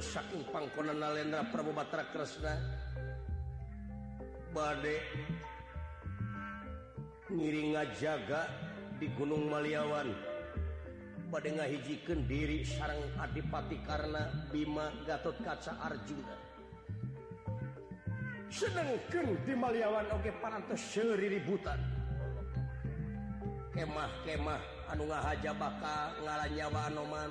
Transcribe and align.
saking 0.00 0.44
pangkonan 0.52 1.00
Nandra 1.00 1.44
Prabubatrak 1.48 2.12
Krasna 2.12 2.52
bad 4.52 4.84
miringa 7.32 7.84
jaga 7.96 8.48
di 9.00 9.08
Gunung 9.16 9.48
Maliawan 9.48 10.08
badde 11.32 11.50
ngahijikan 11.58 12.28
diri 12.28 12.62
sarang 12.64 13.00
Adipati 13.20 13.80
karena 13.84 14.28
Bima 14.52 14.92
Gatot 15.08 15.36
Kaca 15.40 15.76
Arjuna 15.80 16.36
sedangken 18.52 19.36
di 19.48 19.52
Maliawan 19.56 20.12
Oke 20.12 20.30
400ribuan 20.44 21.80
kemahkemah 23.72 24.60
anunga 24.92 25.18
hajabaka 25.24 26.16
ngala 26.22 26.46
nyawa 26.54 26.84
noman. 26.94 27.30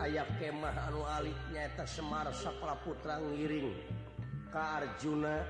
kemah 0.00 0.72
anu 0.88 1.04
alitnyata 1.04 1.84
Semarsa 1.84 2.56
pela 2.56 2.72
putra 2.80 3.20
ngiring 3.20 3.68
kearjuna 4.48 5.44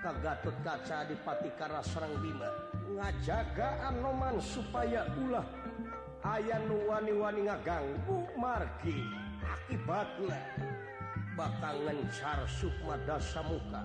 ka 0.00 0.12
Gatu 0.24 0.48
gaca 0.64 1.04
dipatikara 1.04 1.84
Serang 1.84 2.16
Bima 2.24 2.48
ngajagaan 2.96 4.00
noman 4.00 4.40
supaya 4.40 5.04
ulah 5.20 5.44
ayayan 6.24 6.64
nuwan 6.64 7.04
Wa 7.12 7.28
ngaganggu 7.28 8.18
marki 8.40 8.96
akibatlah 9.52 10.40
bakangancar 11.36 12.40
supwa 12.48 12.96
dasa 13.04 13.44
muka 13.44 13.84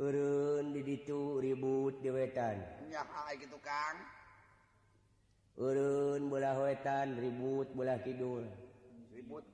did 0.00 0.88
itu 0.88 1.44
ribut 1.44 2.00
de 2.00 2.08
wetan 2.08 2.56
turunmulalah 5.52 6.56
wetan 6.72 7.20
ribut 7.20 7.68
melah 7.76 8.00
Kidul 8.00 8.48
riburibut 9.12 9.44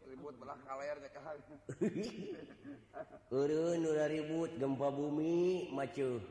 turun 3.26 3.82
ribut 4.06 4.50
gempa 4.62 4.86
bumi 4.86 5.66
macu 5.74 6.22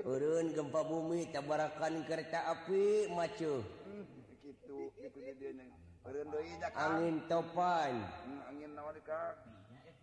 turun 0.00 0.44
gempa 0.56 0.80
bumi 0.88 1.20
tabarakan 1.36 2.00
kereta 2.08 2.48
api 2.48 3.12
macu 3.12 3.60
hmm, 3.60 4.04
angin 6.80 7.20
topan 7.28 7.92
hmm, 8.24 8.40
an 8.72 9.51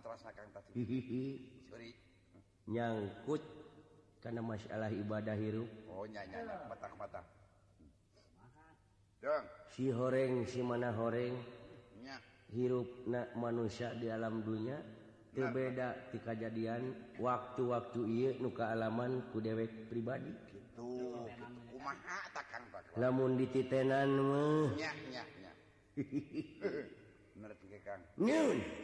rasakan 0.00 0.48
nyangkut 2.64 3.42
karena 4.24 4.38
masalah 4.40 4.86
ibadah 4.88 5.34
hirupba 5.34 5.92
oh, 5.92 6.06
si 9.74 9.90
horeng 9.92 10.46
si 10.48 10.62
mana 10.64 10.88
goreng 10.94 11.36
hirupnak 12.54 13.32
manusia 13.36 13.92
di 13.98 14.06
dalam 14.08 14.40
dunia 14.44 14.80
ter 15.32 15.48
bedatika 15.48 16.36
kejadian 16.36 16.92
waktu-waktu 17.16 18.00
I 18.04 18.22
nu 18.36 18.52
kealaman 18.52 19.32
ku 19.32 19.40
dewek 19.40 19.88
pribadi 19.88 20.28
itu 20.28 20.60
namun 23.00 23.40
ditenanmu 23.40 24.76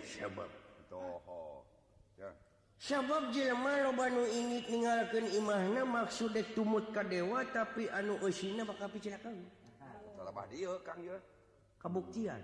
sebab 0.08 0.48
sabab 2.78 3.34
jelma 3.34 3.72
robu 3.90 4.22
ini 4.32 4.62
tinggalkan 4.64 5.26
imahna 5.34 5.82
maksud 5.84 6.32
tumut 6.54 6.88
kedewa 6.94 7.42
tapi 7.50 7.90
anu 7.90 8.16
Usina 8.22 8.62
bakal 8.62 8.88
picarakan 8.90 9.34
kabuktian 11.78 12.38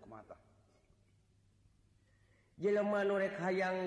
ke 0.00 0.36
jelemanrekkhaang 2.60 3.78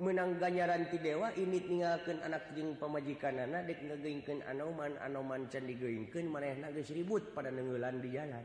menangganyarantti 0.00 0.96
Dewa 1.02 1.28
ini 1.36 1.60
tinggalkan 1.60 2.20
anakjin 2.24 2.76
pemajikan 2.80 3.36
anakdekgingkan 3.36 4.40
anuman 4.48 4.96
anooman 5.02 5.44
Can 5.52 5.68
dikan 5.68 6.28
man 6.30 6.40
naga 6.44 6.80
seribut 6.84 7.36
pada 7.36 7.52
denggelan 7.52 8.00
dialan 8.00 8.44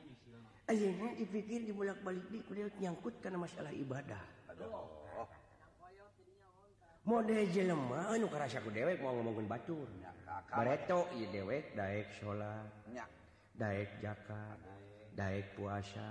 dipikir 1.19 1.67
diak-balik 1.67 2.25
nih 2.31 2.43
nyangkut 2.79 3.19
karena 3.19 3.43
masalah 3.43 3.73
ibadah 3.75 4.21
mode 7.01 7.33
jele 7.51 7.73
rasa 8.29 8.61
dewek 8.71 9.01
mau 9.03 9.11
ngomo 9.11 9.35
batturto 9.43 11.03
dewek 11.33 11.75
salat 12.19 12.65
Da 13.51 13.67
jakat 13.99 14.57
Da 15.11 15.27
puasa 15.53 16.07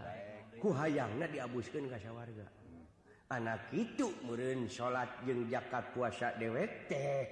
kuang 0.60 1.24
diabuskan 1.32 1.88
kas 1.88 2.04
warga 2.12 2.44
hmm. 2.44 2.84
anak 3.32 3.64
itu 3.72 4.12
murren 4.28 4.68
salat 4.68 5.08
jengjakat 5.24 5.88
puasa 5.96 6.36
dewek 6.36 6.68
teh 6.84 7.24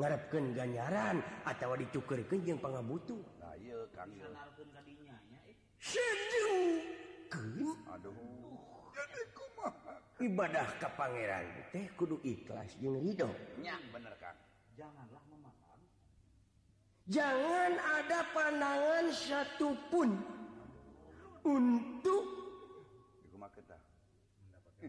ngarapkan 0.00 0.48
gajaran 0.56 1.20
atau 1.44 1.76
dicukur 1.76 2.24
kejeng 2.24 2.56
pang 2.56 2.80
butuh 2.80 3.20
ibadah 10.16 10.66
ke 10.80 10.88
Pangeran 10.96 11.46
teh 11.70 11.86
kudu 11.94 12.16
ikhlas 12.26 12.72
jeung 12.80 12.98
ridho 12.98 13.30
Ya, 13.62 13.76
bener 13.94 14.10
Kang 14.18 14.34
janganlah 14.76 15.22
memakan. 15.32 15.78
jangan 17.08 17.72
ada 17.80 18.20
pandangan 18.34 19.04
satupun 19.12 20.08
untuk 21.46 22.22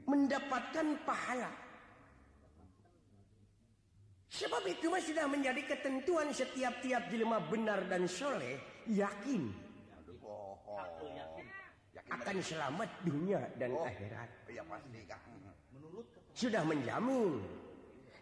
mendapatkan 0.08 0.88
pahala 1.08 1.52
sebab 4.32 4.64
itu 4.68 4.90
masih 4.92 5.12
sudah 5.16 5.28
menjadi 5.32 5.62
ketentuan 5.76 6.28
setiap-tiap 6.36 7.04
jelema 7.14 7.38
benar 7.48 7.86
dan 7.88 8.04
soleh 8.10 8.58
yakin 8.92 9.56
akan 12.08 12.38
selamat 12.44 12.90
dunia 13.04 13.40
dan 13.60 13.76
oh, 13.76 13.84
akhirat 13.86 14.30
hmm. 14.52 15.52
sudah 16.32 16.64
menjambung 16.64 17.40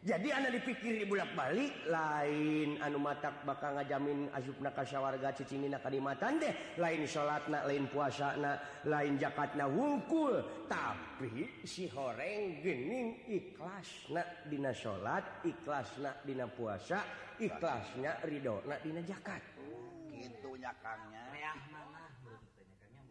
jadi 0.05 0.37
and 0.37 0.53
dipikiri 0.53 1.01
bulak-balik 1.09 1.73
lain 1.89 2.77
Anumatak 2.77 3.41
bakal 3.41 3.73
ngajamin 3.73 4.29
azub 4.37 4.53
Nakasya 4.61 5.01
warga 5.01 5.33
cicingina 5.33 5.81
Kalimtan 5.81 6.37
deh 6.37 6.53
lain 6.77 7.09
salat 7.09 7.49
na 7.49 7.65
lain 7.65 7.89
puasa 7.89 8.37
nah 8.37 8.53
lain 8.85 9.17
Jakadna 9.17 9.65
wungkul 9.65 10.45
tapi 10.69 11.49
si 11.65 11.89
horeng 11.89 12.61
Genning 12.61 13.25
ikhlas 13.33 14.05
Na 14.13 14.21
Dina 14.45 14.69
salat 14.77 15.25
ikhlas 15.41 15.89
Na 15.97 16.13
Dina 16.21 16.45
puasa 16.45 17.01
ikhlasnya 17.41 18.21
Ridho 18.29 18.61
Na 18.69 18.77
Dina 18.85 19.01
jakat 19.01 19.41
oh, 19.57 20.13
itunyakannya 20.13 21.23
ya 21.33 21.49
mana 21.73 21.94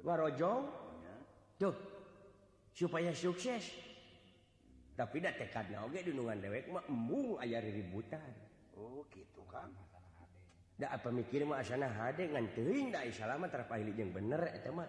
jo 0.00 0.52
tuh 1.60 1.76
supaya 2.72 3.12
sukses 3.12 3.68
tapi 4.96 5.20
tidak 5.20 5.44
tekadgeungan 5.48 6.40
dewe 6.40 6.58
em 6.64 7.10
ribuan 7.60 8.22
oh, 8.80 9.04
gitunda 9.12 9.68
apa 10.88 11.08
mikirmu 11.12 11.52
asana 11.52 11.88
H 11.92 12.16
denganindak 12.16 13.04
isyalamavaili 13.12 13.92
yang 13.92 14.10
bener 14.16 14.40
teman 14.64 14.88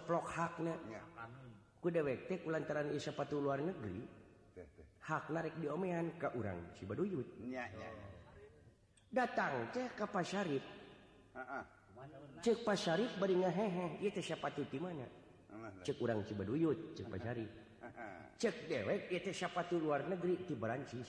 rokk 0.00 0.32
hak 0.32 0.56
ku 1.82 1.88
lantaran 2.48 2.88
luar 2.88 3.60
negeri 3.60 3.98
hak 5.02 5.24
larik 5.34 5.52
diomehan 5.60 6.14
ke 6.16 6.28
urang 6.38 6.60
Ciba 6.78 6.94
duyyut 6.96 7.26
datang 9.12 9.68
ce 9.76 9.82
kap 9.92 10.14
Syarif 10.24 10.64
cek 12.40 12.58
pas 12.64 12.78
Sy 12.78 12.94
hehe 13.28 14.22
siapa 14.22 14.48
cek 15.82 15.98
urangut 16.00 16.26
ce 16.96 17.04
cek 18.40 18.56
dewek 18.70 19.10
siapatu 19.34 19.76
luar 19.82 20.06
negeri 20.08 20.40
dianncis 20.48 21.08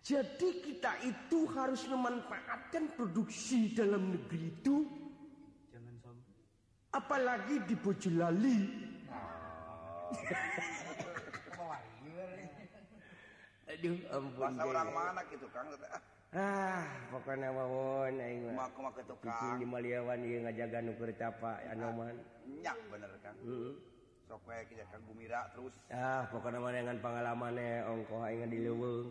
Jadi 0.00 0.48
kita 0.64 0.96
itu 1.04 1.38
harus 1.52 1.84
memanfaatkan 1.84 2.88
produksi 2.96 3.68
dalam 3.76 4.16
negeri 4.16 4.48
itu. 4.48 4.88
Jangan 5.76 5.94
sombong. 6.00 6.38
Apalagi 6.96 7.56
di 7.68 7.76
Bojolali. 7.76 8.58
Aduh, 13.70 13.96
ampun. 14.12 14.50
Masa 14.56 14.64
orang 14.66 14.88
mana 14.88 15.20
gitu 15.30 15.46
kang? 15.52 15.68
Ah, 16.30 16.84
pokoknya 17.10 17.50
mau 17.52 18.02
aing 18.08 18.42
mah. 18.56 18.70
Maku 18.72 18.78
mah 18.86 18.92
tukang. 19.04 19.58
Di 19.60 19.66
Maliawan 19.68 20.20
ieu 20.22 20.42
ngajaga 20.46 20.78
nu 20.80 20.92
kereta 20.96 21.28
Pak 21.38 21.70
Anoman. 21.76 22.14
Nyak 22.64 22.76
bener 22.88 23.10
kan. 23.22 23.34
Heeh. 23.44 23.72
Sok 24.30 24.46
we 24.46 24.54
kita 24.70 24.86
kan 24.90 25.02
gumira 25.10 25.42
terus. 25.54 25.74
Ah, 25.90 26.22
pokoknya 26.30 26.58
mah 26.62 26.70
dengan 26.74 26.96
pengalamannya 27.02 27.82
ongkoh 27.84 28.22
aing 28.26 28.46
di 28.48 28.58
leuweung. 28.62 29.10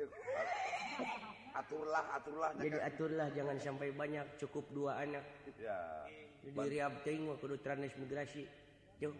Eh, 0.00 0.08
aturlah 1.52 2.04
aturlah 2.16 2.50
jadi 2.56 2.80
aturlah 2.80 3.28
jangan 3.36 3.56
sampai 3.60 3.92
banyak 3.92 4.24
cukup 4.40 4.64
dua 4.72 5.04
anak 5.04 5.20
ya 5.60 5.76
jadi 6.48 6.88
riap 6.88 7.04
ting 7.04 7.28
kudu 7.28 7.60
transmigrasi 7.60 8.48
yo 9.04 9.12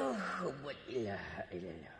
Aduh, 0.00 0.50
buat 0.64 0.76
ilah, 0.88 1.20
ilah. 1.52 1.99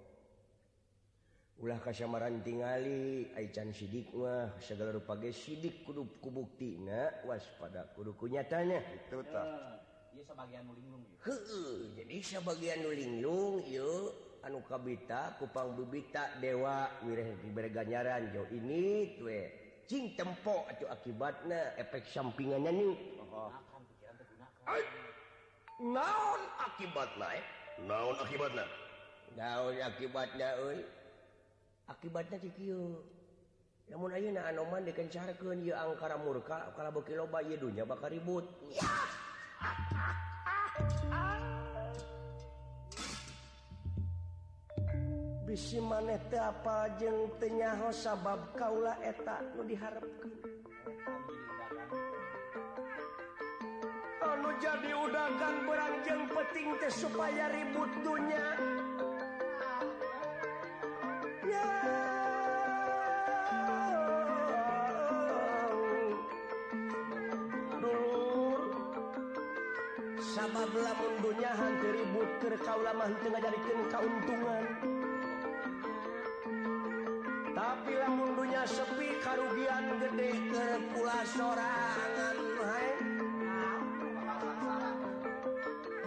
punya 1.61 1.77
kasamaran 1.77 2.41
tinggali 2.41 3.29
Acan 3.37 3.69
sidik 3.69 4.09
Wah 4.17 4.49
segalarupage 4.57 5.29
sidik 5.29 5.85
kuruf 5.85 6.09
kubukti 6.17 6.81
waspada 7.29 7.85
kudu 7.93 8.17
kunyatanya 8.17 8.81
itu 8.97 9.21
eh, 9.29 9.77
jadi 11.93 12.15
seling 12.25 13.21
an 14.41 14.53
kabita 14.65 15.37
kupang 15.37 15.77
dubita 15.77 16.33
Dewa 16.41 16.89
mirih 17.05 17.37
berganyaran 17.53 18.33
jauh 18.33 18.49
ini 18.49 19.13
tue 19.21 19.41
cinc 19.85 20.17
temuh 20.17 20.65
akibatnya 20.89 21.77
efek 21.77 22.09
sampingannya 22.09 22.73
nih 22.73 22.93
naon 25.77 26.41
akibat 26.73 27.09
na 27.21 27.29
akibat 28.17 28.51
daun 29.37 29.77
akibatnya 29.79 30.49
eh? 30.73 31.00
kara 35.99 36.15
murka 36.19 36.59
kalaunya 36.75 37.83
bakal 37.85 38.09
ribut 38.09 38.45
bisi 45.51 45.83
manete 45.83 46.39
apa 46.39 46.95
jengntenyahobab 46.95 48.41
Kalah 48.55 48.95
etak 49.03 49.39
mau 49.51 49.67
diharapkan 49.67 50.31
lalu 54.23 54.51
jadi 54.63 54.91
udahgang 54.95 55.57
bejeng 55.67 56.21
petingte 56.31 56.87
supaya 57.03 57.51
ributnya 57.51 58.30
nya 70.31 71.51
hanpirribu 71.55 72.23
Kaulamahen 72.63 73.15
menjadiin 73.19 73.81
keuntungan 73.91 74.63
tapilah 77.51 78.07
mundnya 78.15 78.63
sepi 78.63 79.19
karrugian 79.19 79.83
geih 80.15 80.39
kepu 80.55 81.03
seorang 81.35 82.37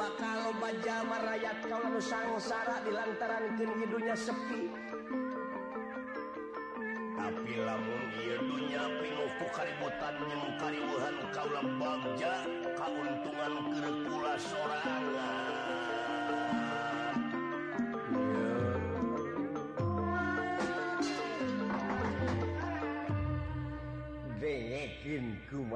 bakal 0.00 0.40
bajamarayaat 0.56 1.58
kalau 1.68 1.86
nu 1.92 2.00
sangs 2.00 2.48
di 2.86 2.90
lantaran 2.96 3.44
timnya 3.60 4.16
sepi 4.16 4.72
tapilahnyaributan 7.20 10.12
menyemkari 10.16 10.80
wuhan 10.80 11.14
kalama 11.28 11.90
bangja 12.00 12.48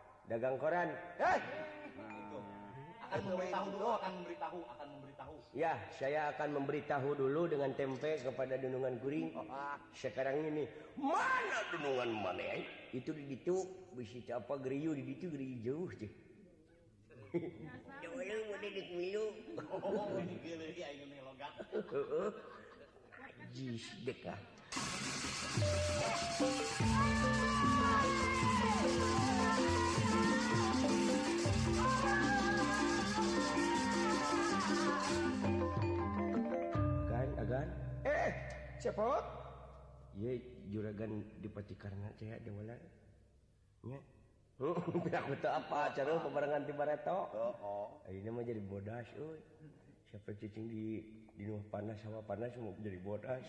dagang 0.31 0.55
koran 0.63 0.87
eh! 1.19 1.37
akan 3.11 3.19
memberitahu 3.27 3.67
dulu 3.75 3.87
akan 3.99 4.11
memberitahu 4.23 4.57
akan 4.63 4.87
memberitahu 4.95 5.35
ya 5.51 5.75
saya 5.91 6.31
akan 6.31 6.49
memberitahu 6.55 7.09
dulu 7.19 7.41
dengan 7.51 7.75
tempe 7.75 8.15
kepada 8.23 8.55
dunungan 8.55 8.95
kuring 9.03 9.35
oh, 9.35 9.43
ah. 9.51 9.75
sekarang 9.91 10.39
ini 10.47 10.63
mana 10.95 11.59
dunungan 11.75 12.09
mana 12.15 12.39
ya? 12.39 12.63
itu 12.95 13.11
di 13.11 13.27
situ 13.27 13.59
bisa 13.91 14.39
apa 14.39 14.55
geriu 14.63 14.95
di 14.95 15.03
situ 15.03 15.27
geriu 15.35 15.55
jauh 15.67 15.89
sih 15.99 16.07
jauh 18.07 18.21
yang 18.23 18.41
mau 18.47 18.55
di 18.63 18.81
milu 18.87 19.27
oh, 21.91 22.31
jis 23.51 23.83
dekah 24.07 24.39
ye 38.83 40.33
juragan 40.73 41.21
dipati 41.39 41.77
karena 41.77 42.09
cehat 42.17 42.41
mana 42.49 42.75
apa 45.53 45.85
pemerangan 45.93 46.65
Timto 46.65 47.19
ini 48.09 48.29
menjadi 48.29 48.61
bodas 48.65 49.05
Si 50.11 50.19
cucing 50.27 50.65
dilu 51.39 51.55
panas 51.71 51.95
sama 52.03 52.19
panasuh 52.27 52.75
jadi 52.83 52.97
bodas 53.01 53.41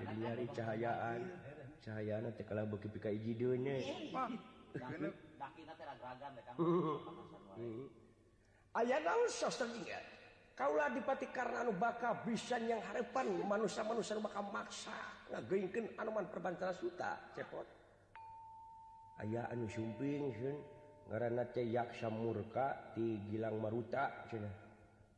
jadi 0.00 0.14
nyari 0.18 0.46
cahayaan 0.56 1.20
cahayaan 1.84 2.32
Tekala 2.38 2.64
bunya 2.64 3.12
ayat 8.74 9.02
dipati 10.66 11.30
karena 11.30 11.62
anu 11.62 11.70
bakaan 11.70 12.26
yang 12.66 12.82
harepan 12.90 13.30
manusia-usia 13.46 14.18
bak 14.18 14.34
maksaman 14.50 16.24
perbantera 16.26 16.74
suta 16.74 17.14
cepot 17.38 17.62
ayaah 19.22 19.54
anuping 19.54 20.34
murka 22.18 22.66
Gilang 22.98 23.56
Maruta 23.62 24.26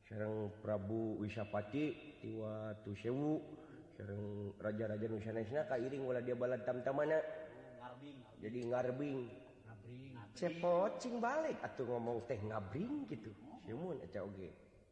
Serang 0.05 0.51
Prabu 0.61 1.23
wisyapati 1.25 2.19
Tiwatu 2.21 2.93
semu 3.01 3.41
raja-rajaaka 4.61 5.77
iring 5.81 6.05
dia 6.21 6.37
bala 6.37 6.61
mana 6.93 7.17
jadi 8.45 8.59
ngabing 8.69 9.19
cepot 10.37 11.01
sing 11.01 11.17
balik 11.17 11.57
atau 11.65 11.89
ngomong 11.97 12.29
teh 12.29 12.37
ngabing 12.45 13.09
gitu 13.09 13.33
oke 13.73 14.69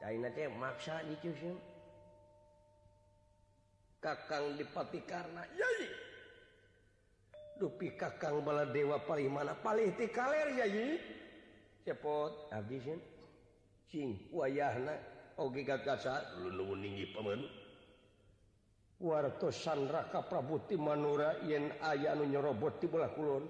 mak 0.00 0.80
Hai 0.80 1.52
Kakak 4.00 4.56
dipati 4.56 5.00
karena 5.04 5.44
Hai 5.44 5.84
dupi 7.60 7.92
Kakak 7.92 8.32
bala 8.40 8.64
dewa 8.64 8.96
paling 9.04 9.28
mana 9.28 9.52
Paliti 9.52 10.08
kal 10.08 10.32
ya 10.56 10.64
cepot 11.84 12.48
waktutu 19.00 19.48
Sandra 19.52 20.00
Ka 20.12 20.20
Prabuti 20.28 20.76
Manura 20.76 21.40
y 21.48 21.56
ayaahnyerobot 21.80 22.80
dibola 22.84 23.08
Kulon 23.16 23.48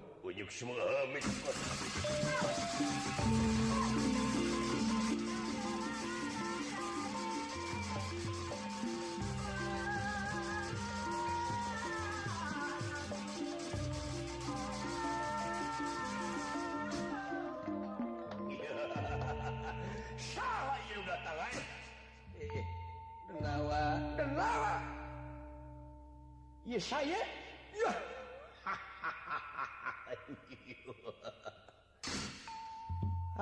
saya 26.81 27.13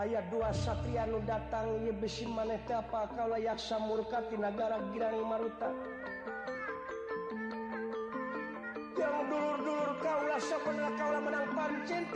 ayat 0.04 0.28
2 0.28 0.44
Satriau 0.52 1.24
datangsin 1.24 2.36
man 2.36 2.52
apa 2.52 3.08
kalauyaksa 3.16 3.80
murkati 3.80 4.36
negara 4.36 4.84
Gi 4.92 5.00
Maruta 5.24 5.72
menpatigat 10.60 12.12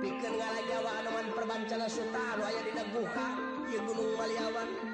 pikirgawaman 0.00 1.26
perbancana 1.32 1.88
setaruh 1.88 2.48
tidakbuka 2.52 3.26
Gunungliawan 3.74 4.68
dan 4.70 4.93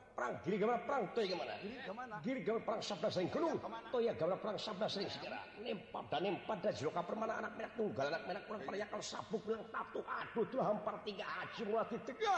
perang 0.15 0.33
giri 0.43 0.55
gambar 0.59 0.79
perang 0.85 1.03
toya 1.15 1.25
gimana 1.31 1.53
giri 1.63 1.79
gamana 1.87 2.15
giri 2.21 2.39
gambar 2.43 2.63
perang 2.67 2.81
sabda 2.83 3.07
sering 3.09 3.29
keluh 3.31 3.55
iya, 3.55 3.81
toya 3.91 4.11
gambar 4.19 4.37
perang 4.43 4.57
sabda 4.59 4.87
sering 4.91 5.09
sejarah 5.11 5.41
nempat 5.63 6.03
dan 6.11 6.19
nempat 6.27 6.57
dan 6.59 6.71
jiloka 6.75 7.01
permana 7.03 7.33
anak 7.39 7.51
menak 7.55 7.71
tunggal 7.79 8.05
anak 8.11 8.23
menak 8.27 8.41
kurang 8.47 8.61
pernah 8.67 8.87
kalau 8.91 9.05
sabuk 9.05 9.41
bilang 9.47 9.63
tatu 9.71 9.99
aduh 10.03 10.43
tuh 10.51 10.61
hampar 10.61 10.95
tiga 11.07 11.25
haji 11.25 11.61
mulai 11.67 11.85
titik 11.89 12.17
iya. 12.19 12.37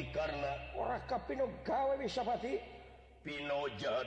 karena 0.00 0.52
o 1.42 1.50
gawe 1.64 1.92
disyapati 2.00 2.56
pinno 3.22 3.68
jahat 3.78 4.06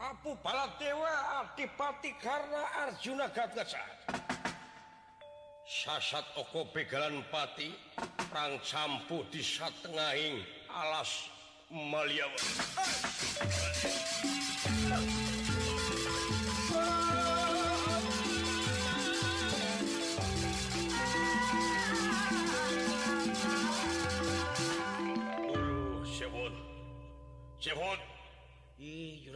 lapu 0.00 0.32
balat 0.44 0.76
Dewa 0.78 1.08
artipati 1.42 2.12
karena 2.22 2.62
Arjunaca 2.84 3.48
sasat 5.68 6.24
o 6.36 6.44
pegalanpati 6.72 7.72
percampuh 8.32 9.22
dia 9.28 9.68
Tening 9.84 10.40
alas 10.72 11.28
Maliawan 11.68 12.36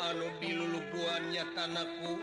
Anubuannya 0.00 1.44
tanahku 1.52 2.16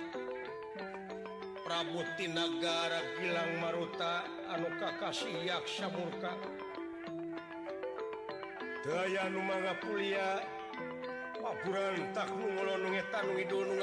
Prabu 1.62 2.02
di 2.18 2.26
negara 2.32 2.98
hilang 3.22 3.62
Marota 3.62 4.26
Anu 4.50 4.70
kakasiyaksa 4.82 5.90
burka 5.94 6.34
Daya 8.82 9.30
Nu 9.30 9.42
mangakuliah 9.46 10.42
Ab 11.46 11.62
takung 12.18 12.58
tan 13.14 13.26
Wiung 13.38 13.82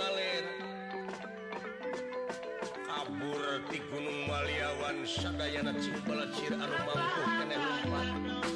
Abur 2.90 3.42
di 3.70 3.78
Gunung 3.92 4.20
Maliawan 4.26 5.06
Sadayyana 5.06 5.72
Cimbalacir 5.78 6.58
Arro 6.58 8.55